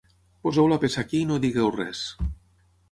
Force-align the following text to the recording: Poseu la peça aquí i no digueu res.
Poseu 0.45 0.69
la 0.71 0.79
peça 0.85 1.03
aquí 1.03 1.21
i 1.25 1.29
no 1.33 1.39
digueu 1.45 1.71
res. 1.79 2.05